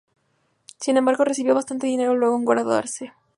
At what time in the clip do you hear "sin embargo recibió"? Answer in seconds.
0.79-1.53